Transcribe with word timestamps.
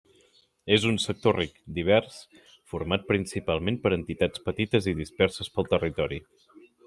És 0.77 0.85
un 0.91 0.95
sector 1.01 1.35
ric, 1.39 1.59
divers, 1.75 2.17
format 2.73 3.05
principalment 3.11 3.79
per 3.85 3.93
entitats 3.99 4.45
petites 4.49 4.91
i 4.93 4.97
disperses 5.03 5.53
pel 5.59 5.73
territori. 5.77 6.19